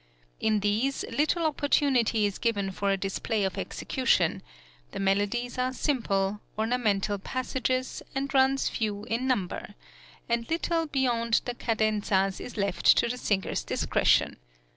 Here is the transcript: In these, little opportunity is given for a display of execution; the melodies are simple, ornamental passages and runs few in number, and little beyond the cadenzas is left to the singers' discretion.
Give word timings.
In 0.39 0.61
these, 0.61 1.05
little 1.11 1.45
opportunity 1.45 2.25
is 2.25 2.39
given 2.39 2.71
for 2.71 2.89
a 2.89 2.97
display 2.97 3.43
of 3.43 3.55
execution; 3.55 4.41
the 4.93 4.99
melodies 4.99 5.59
are 5.59 5.73
simple, 5.73 6.41
ornamental 6.57 7.19
passages 7.19 8.01
and 8.15 8.33
runs 8.33 8.67
few 8.67 9.03
in 9.03 9.27
number, 9.27 9.75
and 10.27 10.49
little 10.49 10.87
beyond 10.87 11.41
the 11.45 11.53
cadenzas 11.53 12.39
is 12.39 12.57
left 12.57 12.97
to 12.97 13.09
the 13.09 13.17
singers' 13.19 13.63
discretion. 13.63 14.37